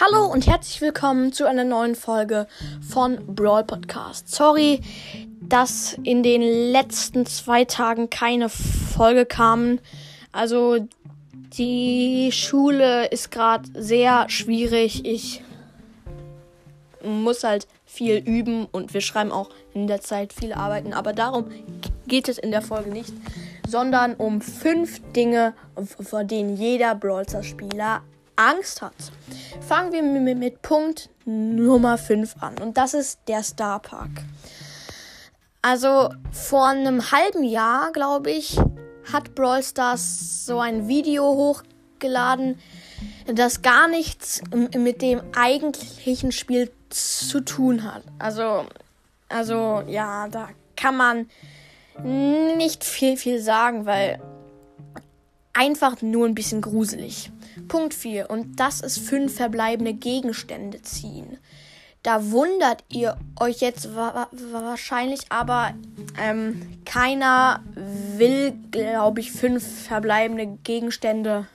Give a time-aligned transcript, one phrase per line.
[0.00, 2.48] Hallo und herzlich willkommen zu einer neuen Folge
[2.80, 4.28] von Brawl Podcast.
[4.28, 4.80] Sorry,
[5.40, 9.78] dass in den letzten zwei Tagen keine Folge kam.
[10.32, 10.78] Also
[11.56, 15.04] die Schule ist gerade sehr schwierig.
[15.04, 15.44] Ich
[17.04, 20.92] muss halt viel üben und wir schreiben auch in der Zeit viele Arbeiten.
[20.92, 21.52] Aber darum
[22.08, 23.12] geht es in der Folge nicht,
[23.68, 25.54] sondern um fünf Dinge,
[26.00, 28.02] vor denen jeder Brawl Spieler
[28.36, 28.94] Angst hat.
[29.60, 30.02] Fangen wir
[30.34, 32.58] mit, Punkt Nummer 5 an.
[32.58, 34.10] Und das ist der Star Park.
[35.62, 38.58] Also vor einem halben Jahr, glaube ich,
[39.12, 42.58] hat Brawl Stars so ein Video hochgeladen,
[43.26, 44.42] das gar nichts
[44.76, 48.02] mit dem eigentlichen Spiel zu tun hat.
[48.18, 48.66] Also,
[49.28, 51.30] also ja, da kann man
[52.02, 54.20] nicht viel, viel sagen, weil
[55.52, 57.30] einfach nur ein bisschen gruselig.
[57.68, 58.30] Punkt 4.
[58.30, 61.38] Und das ist fünf verbleibende Gegenstände ziehen.
[62.02, 65.72] Da wundert ihr euch jetzt wa wahrscheinlich, aber
[66.20, 67.62] ähm, keiner
[68.16, 71.46] will, glaube ich, fünf verbleibende Gegenstände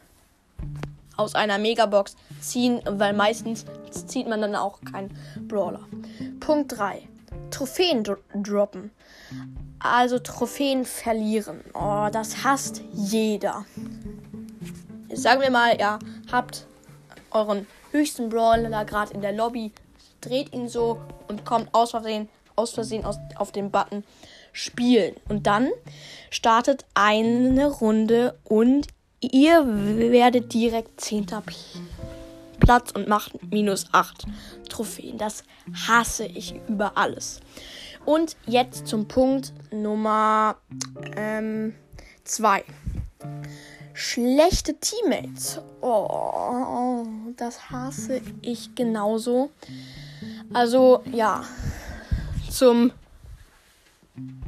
[1.17, 5.15] aus einer Megabox ziehen, weil meistens zieht man dann auch keinen
[5.47, 5.87] Brawler.
[6.39, 7.07] Punkt 3.
[7.51, 8.89] Trophäen dro droppen.
[9.77, 11.61] Also Trophäen verlieren.
[11.73, 13.65] Oh, das hasst jeder
[15.13, 15.99] sagen wir mal, ihr
[16.31, 16.65] habt
[17.31, 19.71] euren höchsten Brawler gerade in der Lobby,
[20.21, 24.03] dreht ihn so und kommt aus Versehen, aus Versehen aus, auf den Button
[24.51, 25.15] spielen.
[25.27, 25.69] Und dann
[26.29, 28.87] startet eine Runde und
[29.21, 31.27] ihr werdet direkt 10.
[32.59, 34.25] Platz und macht minus 8
[34.69, 35.17] Trophäen.
[35.17, 35.43] Das
[35.87, 37.39] hasse ich über alles.
[38.05, 40.57] Und jetzt zum Punkt Nummer
[42.23, 42.59] 2.
[42.59, 42.63] Ähm,
[43.99, 45.59] Schlechte Teammates.
[45.81, 47.05] Oh,
[47.35, 49.49] das hasse ich genauso.
[50.53, 51.43] Also, ja.
[52.49, 52.93] Zum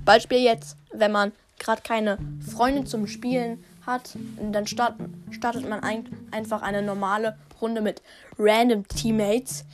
[0.05, 2.17] Beispiel jetzt, wenn man gerade keine
[2.49, 4.95] Freunde zum Spielen hat, dann start,
[5.31, 8.01] startet man ein, einfach eine normale Runde mit
[8.39, 9.65] random Teammates.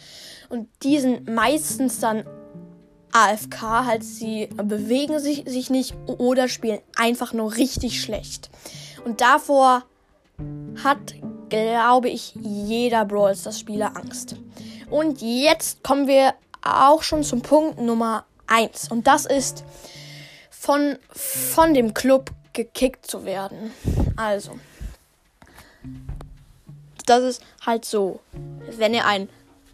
[0.50, 2.24] Und die sind meistens dann
[3.12, 8.50] AFK, halt sie bewegen sich, sich nicht oder spielen einfach nur richtig schlecht.
[9.07, 9.85] Und davor
[10.84, 11.16] hat,
[11.47, 14.35] glaube ich, jeder Brawl Stars Spieler Angst.
[14.90, 18.91] Und jetzt kommen wir auch schon zum Punkt Nummer 1.
[18.91, 19.63] Und das ist
[20.50, 23.72] von, von dem Club gekickt zu werden.
[24.18, 24.59] Also,
[27.06, 28.19] das ist halt so.
[28.78, 29.29] Wenn ihr einen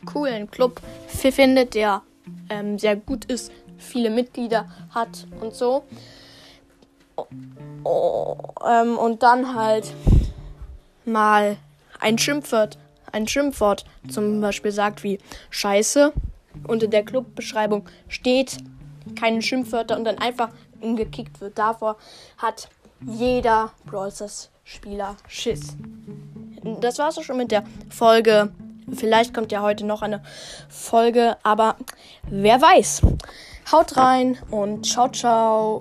[0.05, 2.03] coolen Club findet, der
[2.51, 5.85] ähm, sehr gut ist, viele Mitglieder hat und so,
[8.67, 9.93] ähm, und dann halt
[11.05, 11.57] mal
[11.99, 12.77] ein Schimpfwort,
[13.11, 16.13] ein Schimpfwort zum Beispiel sagt wie Scheiße.
[16.67, 18.57] Unter der Clubbeschreibung steht
[19.19, 20.49] keine Schimpfwörter und dann einfach
[20.81, 21.57] gekickt wird.
[21.57, 21.97] Davor
[22.37, 22.69] hat
[23.05, 25.75] jeder Brawl Stars Spieler Schiss.
[26.79, 28.51] Das war's auch schon mit der Folge.
[28.93, 30.21] Vielleicht kommt ja heute noch eine
[30.69, 31.75] Folge, aber
[32.29, 33.01] wer weiß.
[33.71, 35.79] Haut rein und ciao, ciao.